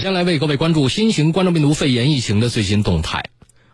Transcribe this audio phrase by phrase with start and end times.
[0.00, 3.30] 先来为各位关注新型冠状病毒肺炎疫情的最新动态。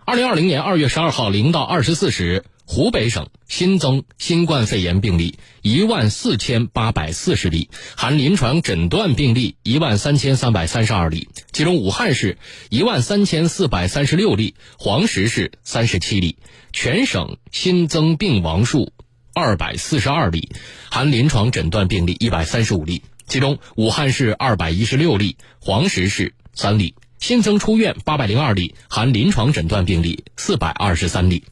[0.07, 12.39] 二零二零年二月十二号零到二十四时，湖北省新增新冠肺炎病例一万四千八百四十例，含临床诊断病例一万三千三百三十二例，其中武汉市
[12.71, 16.37] 一万三千四百三十六例，黄石市三十七例。
[16.73, 18.93] 全省新增病亡数
[19.35, 20.51] 二百四十二例，
[20.91, 26.95] 含临床诊断病例一百三十五例，其中武汉市二百一十六例，黄石市三例。
[27.19, 31.45] 新增出院八百零二例，含临床诊断病例四百二十三例。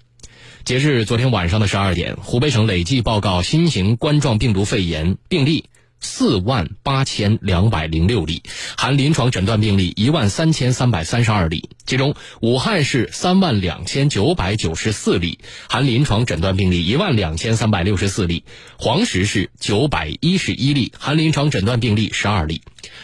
[0.64, 5.64] 截至昨天晚上的十二点，湖北省累计报告新型冠状病毒肺炎病例。
[6.04, 8.42] 四万八千两百零六例，
[8.82, 18.42] 含临床诊断病例一万三千三百三十二例，其中武汉市三万两千九百九十四例，含临床诊断病例一万两千三百六十四例；
[18.76, 22.60] 黄石市九百一十一例，含临床诊断病例十二例。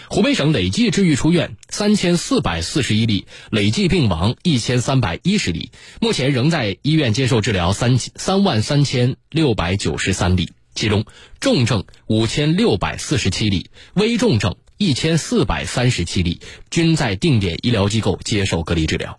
[0.09, 5.71] 湖北省累计治愈出院三千四百四十一例，累计病亡一千三百一十例，
[6.01, 10.51] 目前仍在医院接受治疗三三万三千六百九十三例。
[10.75, 11.05] 其中，
[11.39, 16.41] 重症五千六百四十七例，危重症一千四百三十七例，
[16.71, 19.17] 均在定点医疗机构接受隔离治疗。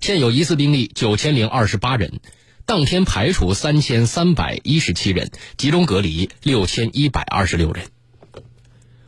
[0.00, 2.20] 现有疑似病例九千零二十八人，
[2.64, 7.86] 当天排除三千三百一十七人，集中隔离六千一百二十六人。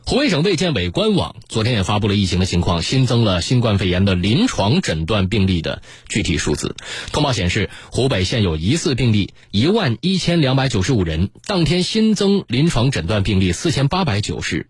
[0.05, 6.75] 湖北省卫健委官网昨天也发布了疫情的情况，新增了新冠肺炎的临床诊断病例的具体数字。
[7.13, 14.67] 通报显示，湖北现有疑似病例一万一千两百九十五人，当天新增临床诊断病例四千八百九十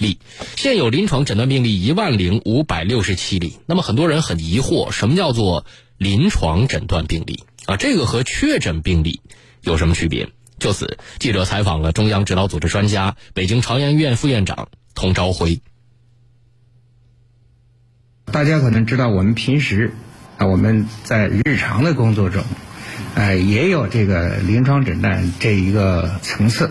[0.00, 0.18] 例，
[0.56, 3.58] 现有临床诊断病例一万零五百六十七例。
[3.66, 5.64] 那么，很多人很疑惑，什么叫做
[5.96, 7.76] 临床诊断病例啊？
[7.76, 9.20] 这个和确诊病例
[9.60, 10.28] 有什么区别？
[10.58, 14.68] 就此，记者采访了中央指导组织专家、北京朝阳医院副院长。
[14.92, 15.62] 童朝辉，
[18.26, 19.94] 大家可能知道，我们平时
[20.36, 22.44] 啊，我们在日常的工作中，
[23.14, 26.70] 呃，也有这个临床诊断这一个层次。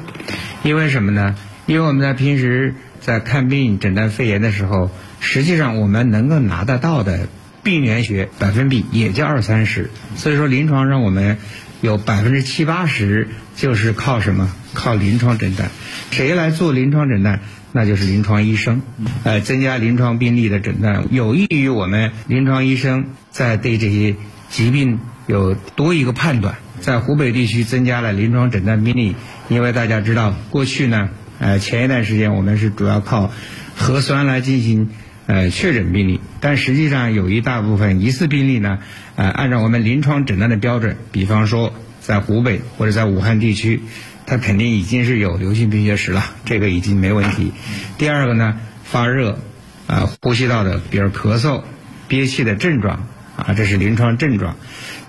[0.64, 1.36] 因为什么呢？
[1.66, 7.28] 因为我们在平时在看病诊断肺炎的时候，实际上我们能够拿得到的
[7.64, 9.90] 病原学百分比也就二三十。
[10.16, 11.38] 所以说，临床上我们
[11.82, 14.52] 有百分之七八十就是靠什么？
[14.74, 15.70] 靠临床诊断。
[16.12, 17.40] 谁来做临床诊断？
[17.72, 18.82] 那就是临床医生，
[19.24, 24.16] 呃，增加临床病例的诊断，有益于我们临床医生在对这些
[24.50, 26.56] 疾病有多一个判断。
[26.80, 29.16] 在湖北地区增加了临床诊断病例，
[29.50, 33.32] 因为大家知道，过去呢，呃，前一段时间我们是主要靠
[33.76, 34.90] 核酸来进行
[35.26, 38.80] 呃确诊病例，但实际上有一大部分疑似病例呢，
[39.16, 43.82] 呃，按照我们临床诊断的标准，比方说在湖北或者在武汉地区。
[44.26, 47.52] 它肯定已经是有流行病学史了，这个已经没问题。
[47.98, 49.40] 第二个呢，发热，
[49.88, 51.64] 啊，呼吸道的，比如咳嗽、
[52.08, 54.56] 憋气的症状，啊，这是临床症状。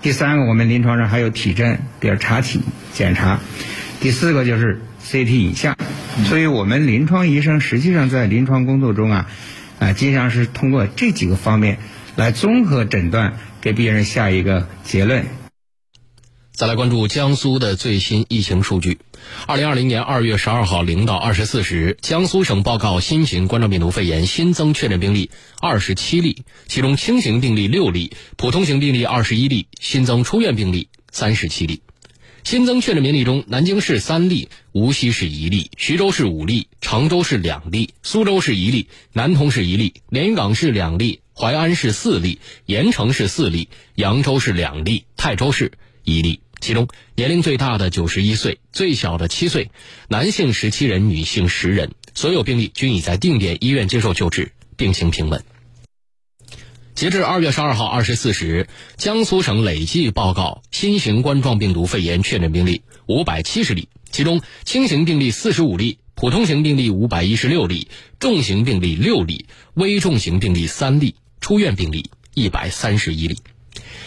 [0.01, 2.61] 第三个，我们临床上还有体征，比如查体
[2.93, 3.39] 检查。
[3.99, 5.77] 第四个就是 CT 影像。
[6.25, 9.29] 所以我们临床医生实际上在临床工作中啊，
[9.79, 11.79] 啊，经常是通过这几个方面
[12.15, 15.25] 来综合诊断，给病人下一个结论。
[16.53, 18.99] 再来关注江苏的最新疫情数据。
[19.45, 31.81] 二零二零年二月十二号零到二十四时，江苏省报告新型冠状病毒肺炎新增确诊病例二十七例，其中轻型病例六例，普通型病例二十一例，新增出院病例三十七例。
[32.43, 45.71] 新增确诊病例中，南京市三例，无锡市一例，徐州市五例，常州市两例，苏州市一例，南通市一例，连云港市两例，淮安市四例，盐城市四例，扬州市两例，泰州市。
[46.03, 49.69] 一例，其中年龄最大的九十一岁，最小的七岁，
[50.07, 51.91] 男性十七人，女性十人。
[52.15, 55.43] 所有病例均已在定点医院接受救治，病情平稳。
[56.93, 67.87] 截至二月十二号二十四时，江苏省累计报告新型冠状病毒肺炎确诊病例五百七十例，其中轻型病例四十五例，普通型病例五百一十六例，
[68.19, 73.39] 重型病例六例，危重型病例三例，出院病例一百三十一例。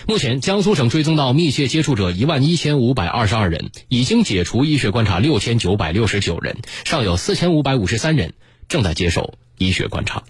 [0.07, 8.35] 目前，江苏省追踪到密切接触者一万一千五百二十二人，已经解除医学观察六千九百六十九人，尚有四千五百五十三人
[8.69, 10.23] 正在接受医学观察。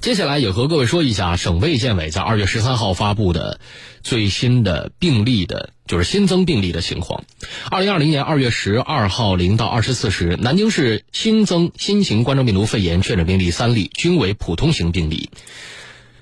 [0.00, 3.60] 接下来也和各位说一下，省卫健委在二月十三号发布的
[4.02, 7.24] 最新的病例的，就是新增病例的情况。
[7.70, 15.28] 二零二零年二月十二号零到二十四时，南京市新增新型冠状病毒肺炎确诊病例三例，均为普通型病例。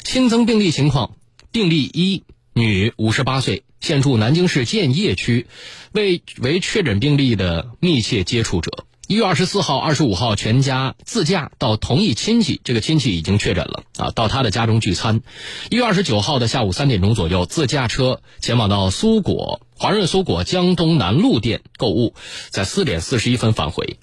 [0.03, 1.15] 新增病例情况。
[1.53, 5.47] 病例一，女，五十八岁，现住南京市建邺区，
[5.93, 8.87] 为为确诊病例的密切接触者。
[9.09, 15.23] 一月二十四号、二十五号，全家自驾到同一亲戚，这个亲戚已经确诊了啊，到他的家中聚餐。
[15.71, 22.15] 一月二十九号的下午三点钟左右，自驾车前往到苏果华润苏果江东南路店购物，
[22.51, 23.99] 在四点四十一分返回。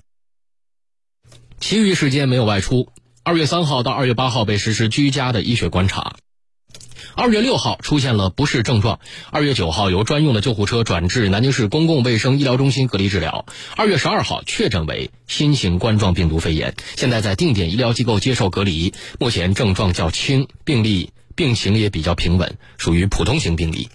[1.60, 2.90] 其余时间没有外出。
[3.22, 6.16] 二月三号到二月八号被实施居家的医学观察。
[7.18, 9.00] 二月六号出现了不适症状，
[9.32, 13.46] 二月九号由专用的救护车转至南京市公共卫生医疗中心隔离治疗。
[13.78, 23.88] 二月十二号确诊为新型冠状病毒肺炎，现在在定点医疗机构接受隔离，目前症状较轻，病例病情也比较平稳，属于普通型病例。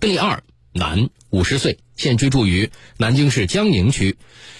[0.00, 0.42] 病例二，
[0.72, 4.16] 男，五十岁，现居住于南京市江宁区。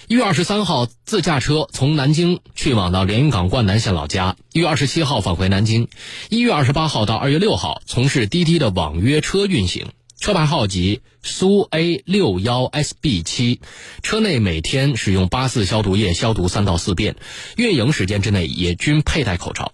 [0.07, 4.35] 一月二十三号，自驾车从南京去往到连云港灌南县老家。
[4.53, 5.87] 一月二十七号返回南京。
[6.29, 9.87] 一月二十八号到二月六号，从事滴滴的网约车运行，
[10.19, 13.61] 车牌号及苏 A 六幺 SB 七，
[14.03, 17.15] 车内每天使用八四消毒液消毒三到四遍，
[17.57, 19.73] 运营时间之内也均佩戴口罩。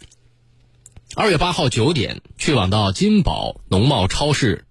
[1.14, 4.64] 二月八号九点，去往到金宝农贸超市。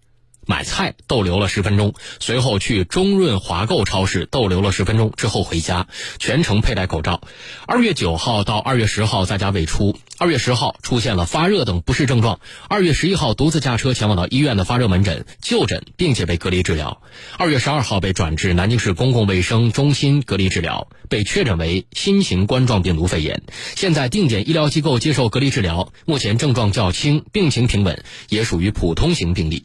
[0.50, 5.86] 买菜逗留了十分钟，随后去中润华购超市逗留了十分钟，之后回家，
[6.18, 7.20] 全程佩戴口罩。
[7.68, 9.96] 二月九号到二月十号在家未出。
[10.18, 12.40] 二月十号出现了发热等不适症状。
[12.68, 17.00] 二月十一号独自驾车前往到医院的发热门诊就诊，并且被隔离治疗。
[17.38, 23.40] 二月十二号被转至南京市公共卫生中心隔离治疗，被确诊为新型冠状病毒肺炎，
[23.76, 29.62] 现在定点医疗机构接受隔离治疗，目前症状较轻，病情平稳，也属于普通型病例。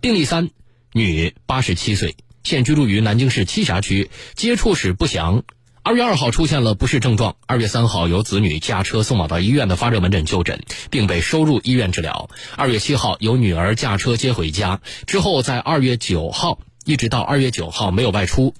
[0.00, 0.50] 病例三，
[0.92, 5.42] 女，八十七岁，现居住于南京市栖霞区，接触史不详。
[5.82, 7.36] 二月二号出现了不适症状。
[7.46, 12.28] 二月三号由子女驾车送往到医院的发热门诊就诊，并被收入医院治疗。
[12.56, 18.54] 二月七号由女儿驾车接回家，之后在二月九号一直到二月九号没有外出。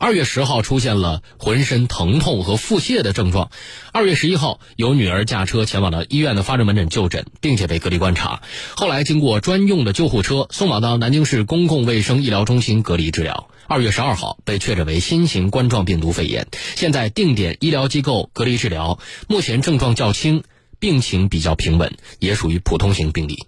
[0.00, 3.50] 二月十号出现了浑身疼痛和腹泻的症状，
[3.92, 8.40] 二月十一号由女儿驾车前往了医院的发热门诊就诊，并且被隔离观察。
[8.74, 13.50] 后来经过专用的救护车送往到南京市公共卫生医疗中心隔离治疗。
[13.66, 18.98] 二月十二号被确诊为新型冠状病毒肺炎，现在定点医疗机构隔离治疗，
[19.28, 20.44] 目前症状较轻，
[20.78, 23.44] 病情比较平稳，也属于普通型病例。